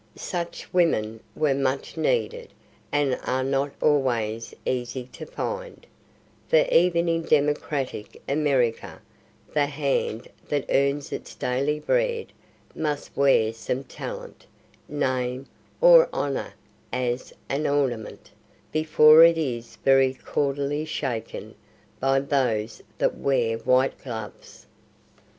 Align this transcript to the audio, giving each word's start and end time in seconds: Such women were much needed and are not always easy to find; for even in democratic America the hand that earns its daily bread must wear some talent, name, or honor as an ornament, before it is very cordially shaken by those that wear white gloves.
Such 0.15 0.67
women 0.73 1.19
were 1.35 1.53
much 1.53 1.95
needed 1.95 2.49
and 2.91 3.19
are 3.23 3.43
not 3.43 3.69
always 3.79 4.55
easy 4.65 5.03
to 5.13 5.27
find; 5.27 5.85
for 6.49 6.65
even 6.71 7.07
in 7.07 7.21
democratic 7.21 8.19
America 8.27 8.99
the 9.53 9.67
hand 9.67 10.27
that 10.49 10.65
earns 10.71 11.11
its 11.11 11.35
daily 11.35 11.79
bread 11.79 12.33
must 12.73 13.15
wear 13.15 13.53
some 13.53 13.83
talent, 13.83 14.47
name, 14.89 15.45
or 15.81 16.09
honor 16.11 16.55
as 16.91 17.31
an 17.47 17.67
ornament, 17.67 18.31
before 18.71 19.23
it 19.23 19.37
is 19.37 19.75
very 19.85 20.15
cordially 20.15 20.83
shaken 20.83 21.53
by 21.99 22.19
those 22.19 22.81
that 22.97 23.19
wear 23.19 23.59
white 23.59 24.03
gloves. 24.03 24.65